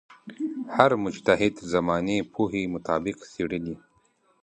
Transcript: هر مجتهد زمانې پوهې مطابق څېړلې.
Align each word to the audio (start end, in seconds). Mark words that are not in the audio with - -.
هر 0.75 0.91
مجتهد 1.03 1.55
زمانې 1.73 2.17
پوهې 2.33 2.63
مطابق 2.73 3.17
څېړلې. 3.31 3.75